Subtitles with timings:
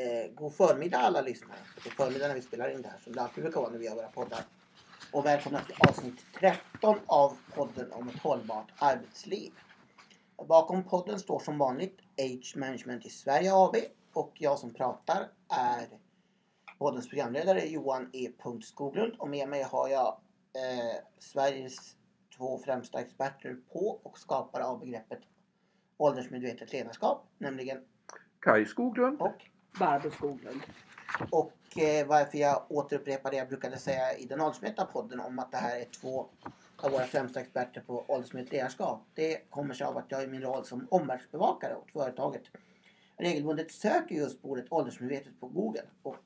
[0.00, 1.58] Eh, god förmiddag alla lyssnare.
[1.84, 3.78] Det är förmiddag när vi spelar in det här som det alltid brukar vara när
[3.78, 4.40] vi gör våra poddar.
[5.12, 9.52] Och välkomna till avsnitt 13 av podden om ett hållbart arbetsliv.
[10.48, 13.76] Bakom podden står som vanligt Age Management i Sverige AB
[14.12, 15.88] och jag som pratar är
[16.78, 18.30] poddens programledare Johan E.
[18.62, 20.20] Skoglund och med mig har jag
[20.54, 21.96] eh, Sveriges
[22.36, 25.20] två främsta experter på och skapare av begreppet
[25.96, 27.78] åldersmedvetet ledarskap, nämligen
[28.40, 29.20] Kaj Skoglund.
[29.20, 30.60] och Barbro Skoglund.
[31.30, 35.52] Och eh, varför jag återupprepar det jag brukade säga i den åldersmedvetna podden om att
[35.52, 36.26] det här är två
[36.76, 39.02] av våra främsta experter på åldersmedvetet ledarskap.
[39.14, 42.42] Det kommer sig av att jag i min roll som omvärldsbevakare åt företaget
[43.20, 46.16] regelbundet söker just på ordet åldersmedvetet på Google och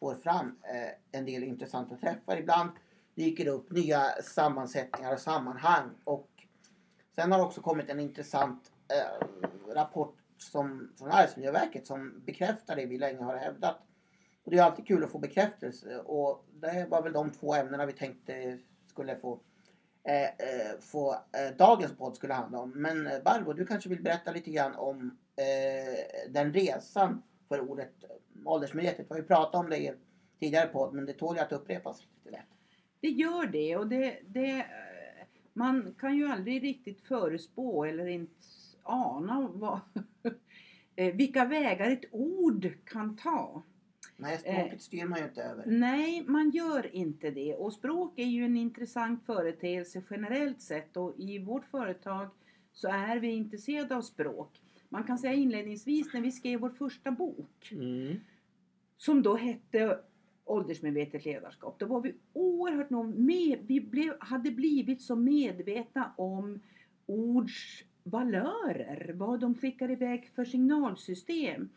[0.00, 2.36] får fram eh, en del intressanta träffar.
[2.36, 2.70] Ibland
[3.14, 5.90] dyker det upp nya sammansättningar och sammanhang.
[6.04, 6.28] Och
[7.14, 9.26] sen har det också kommit en intressant eh,
[9.74, 13.78] rapport som, från Arbetsmiljöverket som bekräftar det vi länge har hävdat.
[14.44, 17.86] Och det är alltid kul att få bekräftelse och det var väl de två ämnena
[17.86, 19.40] vi tänkte skulle få,
[20.04, 22.70] eh, eh, få eh, dagens podd skulle handla om.
[22.70, 28.04] Men eh, Barbro, du kanske vill berätta lite grann om eh, den resan för ordet
[28.04, 28.08] eh,
[28.44, 29.06] åldersmedvetet.
[29.08, 29.92] Vi har ju pratat om det i
[30.40, 32.46] tidigare podd men det tål ju att upprepas lite lätt.
[33.00, 34.64] Det gör det och det, det, eh,
[35.52, 38.32] man kan ju aldrig riktigt förespå eller inte
[38.90, 39.80] ana vad,
[40.96, 43.62] eh, vilka vägar ett ord kan ta.
[44.16, 45.64] Nej, språket styr man ju inte över.
[45.66, 47.54] Nej, man gör inte det.
[47.54, 52.28] Och språk är ju en intressant företeelse generellt sett och i vårt företag
[52.72, 54.60] så är vi intresserade av språk.
[54.88, 58.16] Man kan säga inledningsvis när vi skrev vår första bok Mm.
[58.96, 59.98] som då hette
[60.44, 61.78] åldersmedvetet ledarskap.
[61.78, 66.60] Då var vi oerhört med, vi blev, hade blivit så medvetna om
[67.06, 71.68] ords valörer, vad de skickar iväg för signalsystem.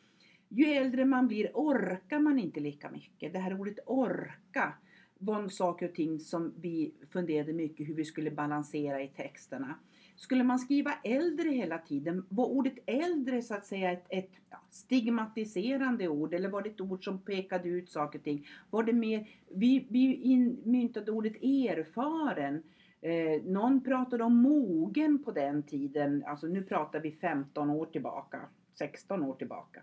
[0.49, 3.33] Ju äldre man blir orkar man inte lika mycket.
[3.33, 4.73] Det här ordet orka
[5.17, 9.75] var saker och ting som vi funderade mycket hur vi skulle balansera i texterna.
[10.15, 14.57] Skulle man skriva äldre hela tiden, var ordet äldre så att säga ett, ett ja,
[14.69, 18.47] stigmatiserande ord eller var det ett ord som pekade ut saker och ting?
[18.69, 22.63] Var det mer, vi, vi myntade ordet erfaren.
[23.03, 28.41] Eh, någon pratade om mogen på den tiden, alltså nu pratar vi 15 år tillbaka,
[28.73, 29.81] 16 år tillbaka.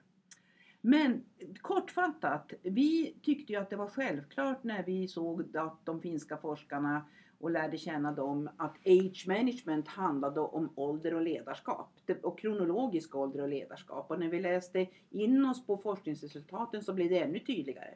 [0.81, 1.25] Men
[1.61, 7.05] kortfattat, vi tyckte ju att det var självklart när vi såg att de finska forskarna
[7.39, 11.89] och lärde känna dem att age management handlade om ålder och ledarskap.
[12.23, 14.11] Och kronologisk ålder och ledarskap.
[14.11, 17.95] Och när vi läste in oss på forskningsresultaten så blev det ännu tydligare.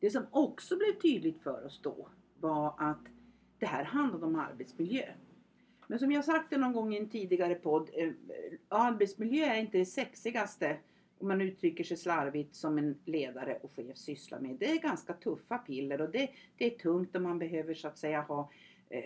[0.00, 2.08] Det som också blev tydligt för oss då
[2.40, 3.06] var att
[3.60, 5.04] det här handlade om arbetsmiljö.
[5.86, 8.10] Men som jag sagt det någon gång i en tidigare podd, eh,
[8.68, 10.76] arbetsmiljö är inte det sexigaste
[11.18, 14.56] om man uttrycker sig slarvigt som en ledare och chef sysslar med.
[14.60, 17.98] Det är ganska tuffa piller och det, det är tungt och man behöver så att
[17.98, 18.50] säga ha
[18.88, 19.04] eh,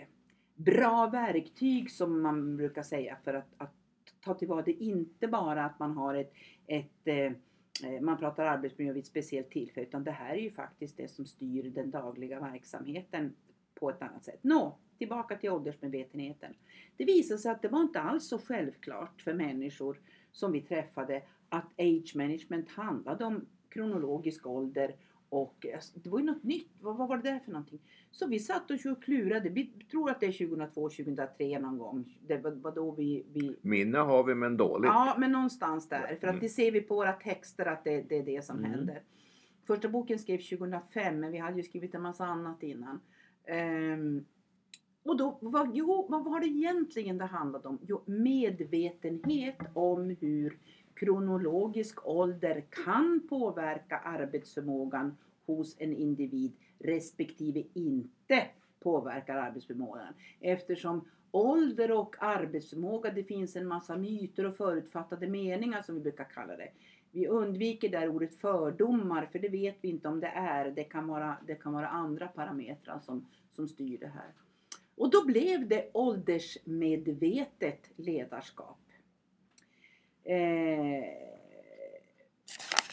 [0.55, 3.73] bra verktyg som man brukar säga för att, att
[4.21, 4.71] ta tillvara det.
[4.71, 6.33] Inte bara att man har ett,
[6.67, 10.51] ett eh, eh, man pratar arbetsmiljö vid ett speciellt tillfälle utan det här är ju
[10.51, 13.33] faktiskt det som styr den dagliga verksamheten
[13.75, 14.39] på ett annat sätt.
[14.41, 16.53] Nå, tillbaka till åldersmedvetenheten.
[16.97, 19.99] Det visade sig att det var inte alls så självklart för människor
[20.31, 24.95] som vi träffade att age management handlade om kronologisk ålder
[25.29, 26.69] och eh, det var ju något nytt.
[26.81, 27.79] Vad, vad var det där för någonting?
[28.11, 29.49] Så vi satt och klurade.
[29.49, 32.17] Vi tror att det är 2002, 2003 någon gång.
[32.27, 34.87] Det var, då vi, vi Minne har vi men dåligt.
[34.87, 35.99] Ja, men någonstans där.
[36.07, 36.39] För att Mm.
[36.39, 38.71] det ser vi på våra texter att det, det är det som Mm.
[38.71, 39.01] händer.
[39.67, 42.99] Första boken skrevs 2005 men vi hade ju skrivit en massa annat innan.
[43.47, 44.25] Ehm,
[45.03, 47.79] och då, vad, jo, vad var det egentligen det handlade om?
[47.87, 50.57] Jo, medvetenhet om hur
[50.95, 58.47] kronologisk ålder kan påverka arbetsförmågan hos en individ respektive inte
[58.79, 60.13] påverkar arbetsförmågan.
[60.39, 66.23] Eftersom ålder och arbetsförmåga, det finns en massa myter och förutfattade meningar som vi brukar
[66.23, 66.69] kalla det.
[67.15, 70.71] Vi undviker där ordet fördomar för det vet vi inte om det är.
[70.71, 74.33] Det kan vara, det kan vara andra parametrar som, som styr det här.
[74.95, 78.79] Och då blev det åldersmedvetet ledarskap.
[80.23, 81.03] Eh,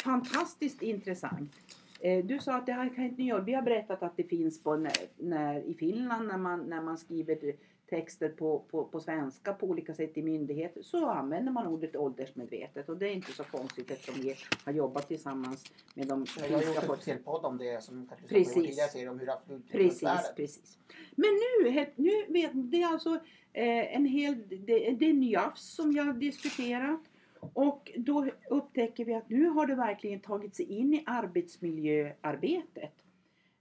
[0.05, 1.53] fantastiskt intressant.
[2.01, 3.43] Eh, du sa att det här kan inte ni göra.
[3.43, 6.99] Vi har berättat att det finns på när, när, i Finland när man, när man
[6.99, 7.55] skriver
[7.93, 12.89] texter på, på, på svenska på olika sätt i myndigheter så använder man ordet åldersmedvetet.
[12.89, 14.35] Och det är inte så konstigt eftersom vi
[14.65, 18.89] har jobbat tillsammans med de Jag har gjort en podd om det som kanske tidigare
[18.89, 20.79] serier om hur i Precis, precis.
[21.15, 23.15] Men nu, nu vet det är alltså
[23.53, 27.01] eh, en hel, det, det är NYAFS som jag har diskuterat.
[27.41, 33.02] Och då upptäcker vi att nu har det verkligen tagit sig in i arbetsmiljöarbetet.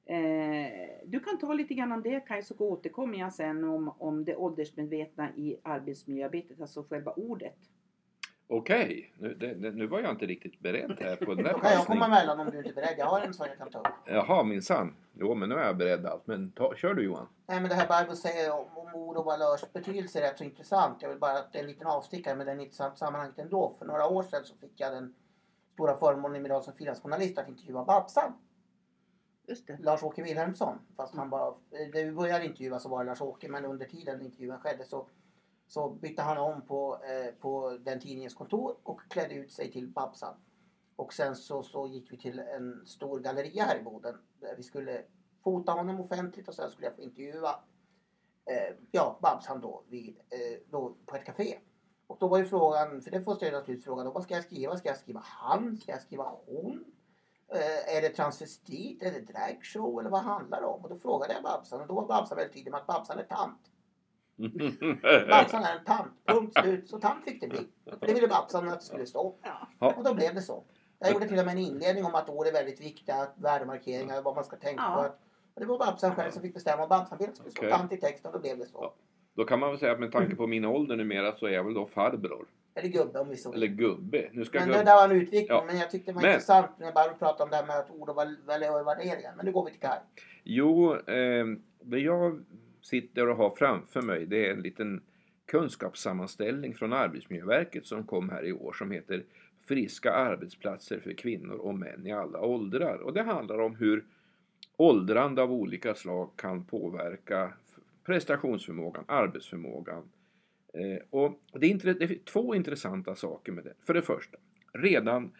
[0.06, 4.25] Eh, du kan ta lite grann om det Kaj så återkommer jag sen om, om
[4.25, 7.57] det åldersmedvetna i arbetsmiljöarbetet, alltså själva ordet.
[8.48, 11.59] Okej, nu, det, det- nu var jag inte riktigt beredd här på den Då där
[11.59, 12.95] kan jag komma emellan om du inte är beredd.
[12.98, 13.88] Jag har en sån jag kan ta upp.
[14.06, 14.95] Jaha, minsann.
[15.13, 16.27] Jo, men nu är jag beredd allt.
[16.27, 17.27] Men ta, kör du Johan.
[17.48, 20.44] Nej men det här Barbro säger om, om ord och valörs betydelse är rätt så
[20.44, 21.01] intressant.
[21.01, 23.75] Jag vill bara att det är en liten avstickare men den är intressant sammanhanget ändå.
[23.80, 25.15] För några år sedan så fick jag den
[25.74, 28.33] stora förmånen i min roll som frilansjournalist att intervjua Babsan.
[29.51, 29.77] Just det.
[29.81, 30.80] Lars-Åke Wilhelmsson.
[30.95, 34.59] Fast han bara, när vi började intervjua så var det Lars-Åke men under tiden intervjun
[34.59, 35.07] skedde så,
[35.68, 39.88] så bytte han om på, eh, på den tidningens kontor och klädde ut sig till
[39.88, 40.36] Babsan.
[40.95, 44.63] Och sen så, så gick vi till en stor galleria här i Boden där vi
[44.63, 45.03] skulle
[45.44, 47.50] fota honom offentligt och sen skulle jag få intervjua
[48.45, 51.57] eh, ja, Babsan då, vid, eh, då på ett café.
[52.07, 54.44] Och då var ju frågan, för det får jag naturligtvis frågan, då, vad ska jag
[54.44, 54.77] skriva?
[54.77, 55.77] Ska jag skriva han?
[55.77, 56.86] Ska jag skriva hon?
[57.53, 59.03] Eh, är det transvestit?
[59.03, 60.00] Är det dragshow?
[60.00, 60.81] Eller vad handlar det om?
[60.83, 63.24] Och då frågade jag Babsan och då var Babsan väldigt tydlig med att Babsan är
[63.24, 63.59] tant.
[65.30, 66.12] Babsan är en tant.
[66.25, 66.89] Punkt slut.
[66.89, 67.68] Så tant fick det bli.
[68.00, 69.36] Det ville Babsan att det skulle stå.
[69.80, 70.63] Och då blev det så.
[71.00, 74.21] Jag gjorde till och med en inledning om att ord är väldigt viktiga, att värdemarkeringar,
[74.21, 74.95] vad man ska tänka Ja.
[74.95, 75.01] på.
[75.01, 75.19] Att-
[75.53, 77.77] Och det var Babsan själv som fick bestämma om Babsan ville att det skulle stå
[77.77, 78.77] tant i texten och då blev det så.
[78.81, 78.94] Ja.
[79.36, 81.63] Då kan man väl säga att med tanke på min ålder numera så är jag
[81.63, 82.48] väl då farbror.
[82.75, 84.29] Eller gubbe om vi så Eller gubbe.
[84.31, 84.83] Nu ska Men det gubbe...
[84.85, 85.45] där var en utvikning.
[85.50, 85.63] Ja.
[85.68, 87.77] Men jag tyckte det var Men- intressant när jag bara pratade om det här med
[87.77, 89.33] att ord och värderingar.
[89.38, 90.00] Men nu går vi till Kaj.
[90.44, 91.45] Jo, eh,
[91.81, 92.44] det jag
[92.81, 95.01] sitter och har framför mig det är en liten
[95.45, 99.24] kunskapssammanställning från Arbetsmiljöverket som kom här i år som heter
[99.67, 102.97] Friska arbetsplatser för kvinnor och män i alla åldrar.
[102.97, 104.06] Och det handlar om hur
[104.77, 107.53] åldrande av olika slag kan påverka
[108.06, 110.03] prestationsförmågan, arbetsförmågan.
[110.73, 113.73] Eh, och det är, det är två intressanta saker med det.
[113.85, 114.38] För det första,
[114.73, 115.31] redan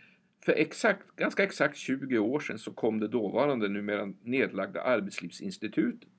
[0.45, 6.10] för exakt, ganska exakt 20 år sedan så kom det dåvarande, numera nedlagda Arbetslivsinstitutet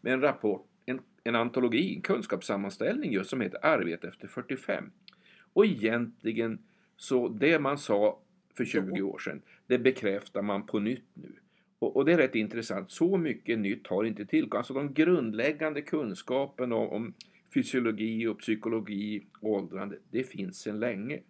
[0.00, 4.90] med en rapport, en, en antologi, en kunskapssammanställning just som heter Arbete efter 45.
[5.52, 6.58] Och egentligen
[6.96, 8.18] så det man sa
[8.56, 11.32] för 20 år sedan, det bekräftar man på nytt nu.
[11.78, 14.54] Och, och det är rätt intressant, så mycket nytt har inte tillkommit.
[14.54, 17.14] Alltså de grundläggande kunskapen om, om
[17.54, 21.20] fysiologi och psykologi och åldrande, det finns sedan länge.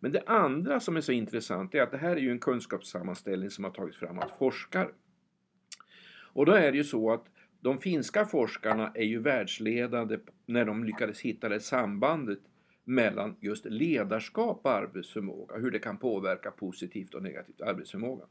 [0.00, 3.50] Men det andra som är så intressant är att det här är ju en kunskapssammanställning
[3.50, 4.88] som har tagits fram av forskare.
[6.32, 7.24] Och då är det ju så att
[7.60, 12.40] de finska forskarna är ju världsledande när de lyckades hitta det sambandet
[12.84, 18.28] mellan just ledarskap och arbetsförmåga, hur det kan påverka positivt och negativt arbetsförmågan.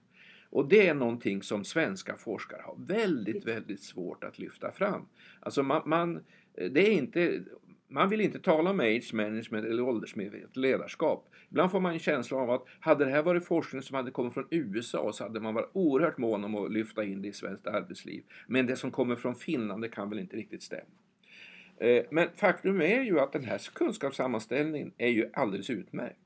[0.50, 5.06] Och det är någonting som svenska forskare har väldigt, väldigt svårt att lyfta fram.
[5.40, 6.24] Alltså man, man,
[6.72, 7.44] det är inte,
[7.88, 11.30] man vill inte tala om age management eller åldersmedvetet ledarskap.
[11.50, 14.34] Ibland får man en känsla av att hade det här varit forskning som hade kommit
[14.34, 17.68] från USA så hade man varit oerhört mån om att lyfta in det i svenskt
[17.68, 18.24] arbetsliv.
[18.48, 20.90] Men det som kommer från Finland det kan väl inte riktigt stämma.
[21.78, 26.20] Eh, men faktum är ju att den här kunskapssammanställningen är ju alldeles utmärkt.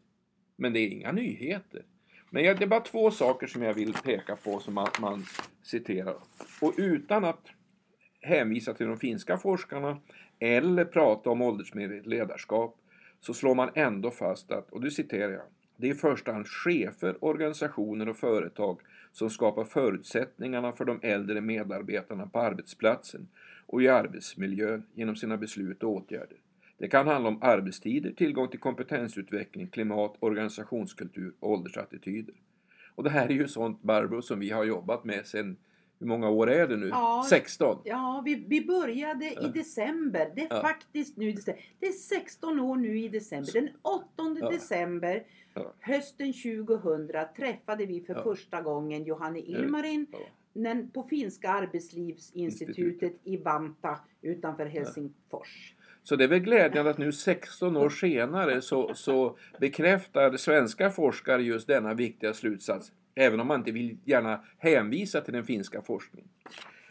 [0.55, 1.85] Men det är inga nyheter.
[2.29, 5.25] Men det är bara två saker som jag vill peka på som man, man
[5.63, 6.15] citerar.
[6.61, 7.47] Och utan att
[8.23, 9.97] hänvisa till de finska forskarna
[10.39, 12.77] eller prata om åldersmedvetet ledarskap
[13.19, 15.43] så slår man ändå fast att, och nu citerar jag,
[15.77, 18.79] det är i första hand chefer, organisationer och företag
[19.11, 23.27] som skapar förutsättningarna för de äldre medarbetarna på arbetsplatsen
[23.67, 26.37] och i arbetsmiljön genom sina beslut och åtgärder.
[26.77, 32.35] Det kan handla om arbetstider, tillgång till kompetensutveckling, klimat, organisationskultur och åldersattityder.
[32.95, 35.57] Och det här är ju sånt, Barbro, som vi har jobbat med sedan,
[36.03, 36.87] hur många år är det nu?
[36.87, 37.25] Ja.
[37.29, 37.79] 16?
[37.83, 39.47] Ja, vi, vi började i Ja.
[39.47, 40.31] december.
[40.35, 40.61] Det är Ja.
[40.61, 41.63] faktiskt nu december.
[41.79, 43.51] Det är 16 år nu i december.
[43.53, 44.49] Den 8 Ja.
[44.49, 45.23] december
[45.79, 50.05] hösten 2000 träffade vi för första gången Johanne Ilmarin
[50.53, 55.73] men på Finska arbetslivsinstitutet i Vanta utanför Helsingfors.
[56.03, 61.43] Så det är väl glädjande att nu 16 år senare så, så bekräftar svenska forskare
[61.43, 62.91] just denna viktiga slutsats.
[63.15, 66.29] Även om man inte vill gärna hänvisa till den finska forskningen.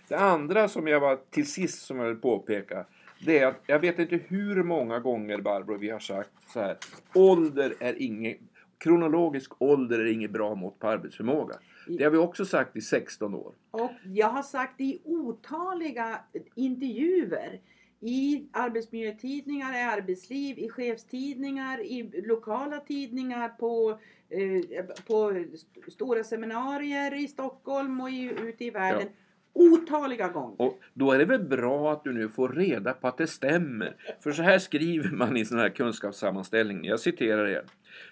[0.09, 2.87] Det andra som jag var till sist som jag vill påpeka.
[3.27, 6.77] Det är att jag vet inte hur många gånger Barbro vi har sagt så här.
[7.15, 8.39] Ålder är inget,
[8.79, 11.55] kronologisk ålder är inget bra mått på arbetsförmåga.
[11.87, 13.53] Det har vi också sagt i 16 år.
[13.71, 16.21] Och jag har sagt i otaliga
[16.55, 17.61] intervjuer
[18.03, 23.99] i arbetsmiljötidningar, i arbetsliv, i chefstidningar, i lokala tidningar, på,
[24.31, 29.09] eh, på st- stora seminarier i Stockholm och i, ute i världen.
[29.55, 30.61] Otaliga gånger.
[30.63, 33.97] Och då är det väl bra att du nu får reda på att det stämmer.
[34.21, 36.85] För så här skriver man i sån här kunskapssammanställning.
[36.85, 37.65] Jag citerar igen.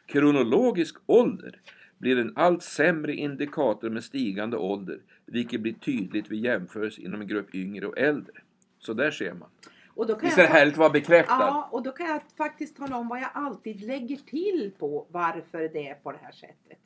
[0.06, 1.60] Kronologisk ålder
[1.98, 7.26] blir en allt sämre indikator med stigande ålder, vilket blir tydligt vid jämförelse inom en
[7.26, 8.34] grupp yngre och äldre.
[8.78, 9.48] Så där ser man.
[9.94, 11.36] Och då kan Visst är det härligt att vara bekräftad?
[11.38, 15.58] Ja, och då kan jag faktiskt tala om vad jag alltid lägger till på varför
[15.58, 16.78] det är på det här sättet.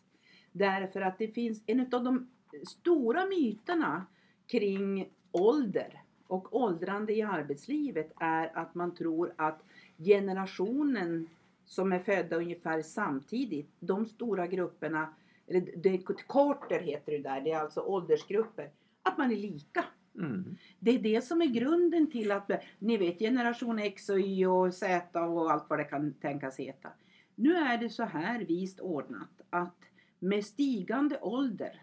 [0.53, 2.29] Därför att det finns en av de
[2.67, 4.07] stora myterna
[4.47, 9.63] kring ålder och åldrande i arbetslivet är att man tror att
[9.99, 11.29] generationen
[11.65, 15.15] som är födda ungefär samtidigt, de stora grupperna,
[15.47, 18.71] eller det, korter heter det där, det är alltså åldersgrupper,
[19.03, 19.85] att man är lika.
[20.19, 20.57] Mm.
[20.79, 24.75] Det är det som är grunden till att, ni vet generation X och Y och
[24.75, 26.89] Z och allt vad det kan tänkas heta.
[27.35, 29.79] Nu är det så här vist ordnat att
[30.19, 31.83] med stigande ålder,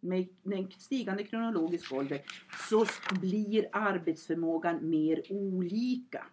[0.00, 2.20] med en stigande kronologisk ålder,
[2.68, 2.86] så
[3.20, 6.26] blir arbetsförmågan mer olika.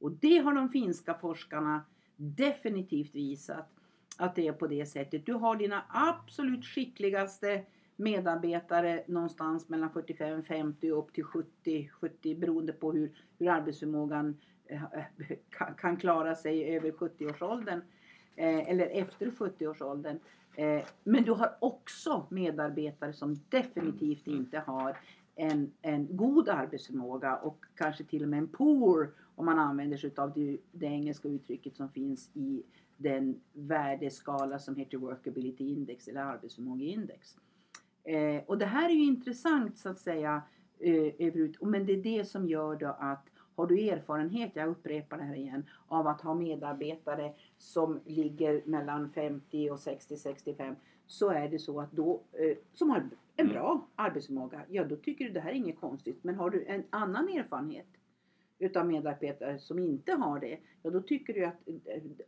[0.00, 1.84] Och det har de finska forskarna
[2.16, 3.72] definitivt visat
[4.16, 5.26] att det är på det sättet.
[5.26, 7.64] Du har dina absolut skickligaste
[7.96, 14.82] medarbetare någonstans mellan 45-50 och upp till 70-70 beroende på hur, hur arbetsförmågan eh,
[15.50, 17.82] kan, kan klara sig över 70-årsåldern
[18.36, 20.18] eh, eller efter 70-årsåldern.
[20.54, 24.96] Eh, men du har också medarbetare som definitivt inte har
[25.34, 30.12] en, en god arbetsförmåga och kanske till och med en poor om man använder sig
[30.16, 32.62] av det, det engelska uttrycket som finns i
[32.96, 37.36] den värdeskala som heter Workability Index eller arbetsförmågeindex.
[38.04, 40.42] Eh, och det här är ju intressant så att säga
[40.78, 45.22] eh, men det är det som gör då att har du erfarenhet, jag upprepar det
[45.22, 50.74] här igen, av att ha medarbetare som ligger mellan 50 och 60-65
[51.06, 55.24] så är det så att då, eh, som har en bra arbetsförmåga, ja då tycker
[55.24, 56.24] du det här är inget konstigt.
[56.24, 57.86] Men har du en annan erfarenhet
[58.58, 61.68] utav medarbetare som inte har det, ja då tycker du att,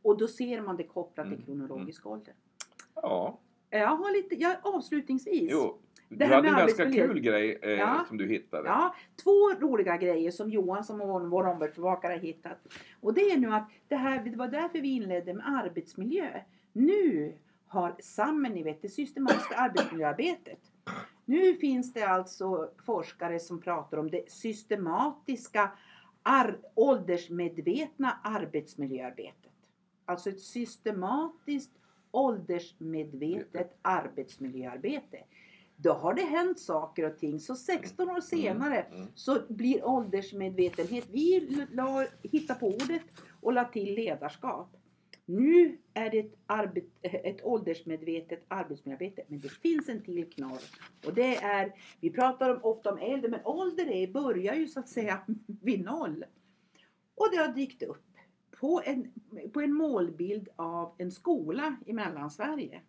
[0.03, 2.35] och då ser man det kopplat till Mm, kronologisk ålder.
[2.95, 3.39] Ja,
[3.79, 5.51] Jag har lite, jag, avslutningsvis.
[5.53, 5.79] jo.
[6.09, 8.05] Det Du hade en ganska kul grej eh, Ja.
[8.09, 8.69] som du hittade.
[8.69, 10.99] Ja, två roliga grejer som Johan som
[11.31, 12.59] vår omvärldsbevakare har hittat.
[13.01, 16.29] Och det är nu att det här, det var därför vi inledde med arbetsmiljö.
[16.73, 17.33] Nu
[17.67, 20.59] har SAMMEN, ni vet det systematiska arbetsmiljöarbetet.
[21.25, 25.71] Nu finns det alltså forskare som pratar om det systematiska
[26.23, 29.53] ar- åldersmedvetna arbetsmiljöarbetet.
[30.05, 31.71] Alltså ett systematiskt
[32.15, 35.19] åldersmedvetet arbetsmiljöarbete.
[35.77, 37.41] Då har det hänt saker och ting.
[37.41, 39.07] Så 16 år senare Mm.
[39.15, 41.05] så blir åldersmedvetenhet.
[41.11, 43.03] Vi la, hittade på ordet
[43.41, 44.77] och la till ledarskap.
[45.27, 49.23] Nu är det ett, arbet, ett åldersmedvetet arbetsmiljöarbete.
[49.29, 50.63] Men det finns en till knorr.
[51.07, 54.81] Och det är, vi pratar om, ofta om äldre, men ålder är, börjar ju så
[54.81, 55.21] att säga
[55.63, 56.25] vid noll.
[57.15, 58.14] Och det har dykt upp
[58.61, 59.13] på en,
[59.53, 62.81] på en målbild av en skola i Mellansverige.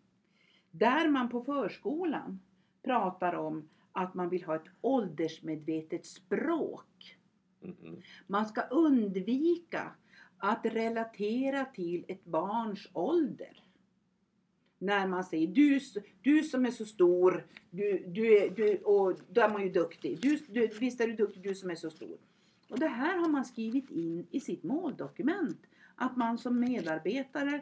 [0.72, 2.40] Där man på förskolan
[2.84, 7.18] pratar om att man vill ha ett åldersmedvetet språk.
[7.64, 8.02] Mm.
[8.28, 9.92] Man ska undvika
[10.38, 13.64] att relatera till ett barns ålder.
[14.78, 15.80] När man säger du,
[16.22, 20.20] du som är så stor, du, du, du, och då är man ju duktig.
[20.22, 22.18] Du, du, visst är du duktig du som är så stor.
[22.70, 25.62] Och det här har man skrivit in i sitt måldokument.
[25.96, 27.62] Att man som medarbetare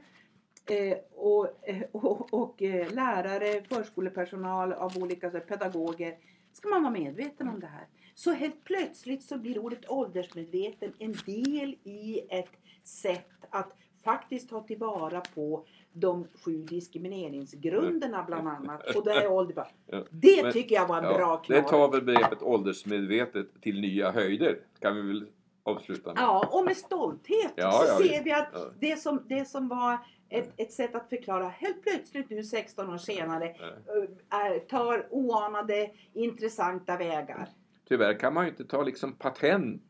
[0.70, 6.18] eh, och, eh, och, och eh, lärare, förskolepersonal av olika sätt, pedagoger
[6.54, 7.88] ska man vara medveten om det här.
[8.16, 12.52] Så helt plötsligt så blir ordet åldersmedveten en del i ett
[12.84, 18.96] sätt att faktiskt ta tillvara på de sju diskrimineringsgrunderna bland annat.
[18.96, 19.54] Och det är ålder.
[19.56, 20.04] bara- Ja.
[20.10, 21.70] Det Men- tycker jag var en Ja, bra det knorr.
[21.70, 24.60] tar väl begreppet åldersmedvetet till nya höjder.
[24.80, 25.26] Kan vi väl
[25.64, 26.22] avsluta med.
[26.24, 29.98] Ja, och med stolthet Ja, så ser vi att det, som, det som var
[30.30, 35.92] ett, ett sätt att förklara helt plötsligt nu 16 år senare eh, är, tar oanade
[36.14, 37.50] intressanta vägar.
[37.88, 39.82] Tyvärr kan man ju inte ta liksom patent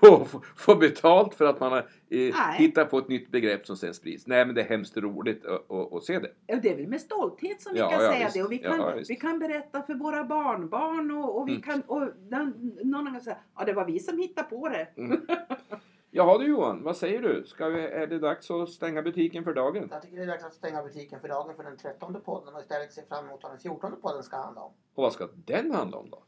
[0.00, 3.66] på att få- få betalt för att man har eh, hittat på ett nytt begrepp
[3.66, 4.26] som sen sprids.
[4.26, 5.46] Nej men det är hemskt roligt
[5.92, 6.30] att, se det.
[6.46, 8.34] Ja, Det är väl med stolthet som vi Ja, kan ja, säga visst.
[8.36, 8.42] det.
[8.42, 11.62] Och vi, kan, Ja, vi kan berätta för våra barnbarn och, och vi Mm.
[11.62, 11.80] kan...
[11.86, 14.88] Och den, någon kan säga ja det var vi som hittade på det.
[14.96, 15.26] Mm.
[16.10, 17.44] Jaha du Johan, vad säger du?
[17.46, 19.88] Ska vi, är det dags att stänga butiken för dagen?
[19.92, 22.60] Jag tycker det är dags att stänga butiken för dagen för den trettonde podden och
[22.60, 24.72] istället se fram emot vad den fjortonde podden ska handla om.
[24.94, 26.22] Och vad ska den handla om då?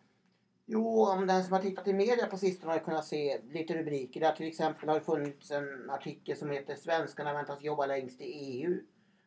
[0.73, 4.21] Jo, om den som har tittat i media på sistone har kunnat se lite rubriker.
[4.21, 8.25] Där till exempel har det funnits en artikel som heter Svenskarna väntas jobba längst i
[8.25, 8.81] EU.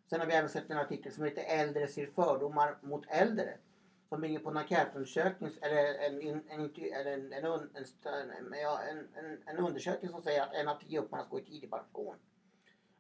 [0.10, 3.58] Sen har vi även sett en artikel som heter Äldre ser fördomar mot äldre.
[4.10, 9.58] som bygger på en enkätundersökning eller en, en, en, en, en, en, en, en, en
[9.58, 12.16] undersökning som säger att en av tio uppmanas gå i tidig pension.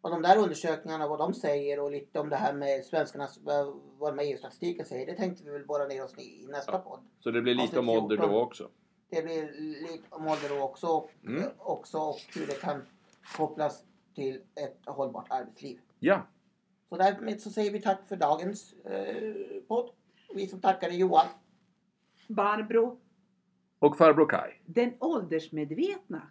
[0.03, 3.79] Och de där undersökningarna, vad de säger och lite om det här med svenskarnas, vad
[3.97, 6.77] vad med EU-statistiken säger, det tänkte vi väl borra ner oss i i nästa Ja.
[6.79, 6.99] podd.
[7.19, 8.31] Så det blir lite om ålder 14.
[8.31, 8.69] då också.
[9.09, 9.51] Det blir
[9.91, 11.43] lite om ålder då också och, Mm.
[11.57, 12.81] också och hur det kan
[13.37, 13.83] kopplas
[14.15, 15.79] till ett hållbart arbetsliv.
[15.99, 16.21] Ja,
[16.89, 19.33] Så därmed så säger vi tack för dagens eh,
[19.67, 19.89] podd.
[20.35, 21.25] Vi som tackar är Johan.
[22.27, 22.99] Barbro,
[23.79, 24.51] och farbror Kai.
[24.65, 26.21] den åldersmedvetna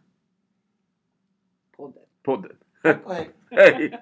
[1.77, 2.03] podden.
[2.23, 2.57] Podden.
[3.07, 3.93] But hey.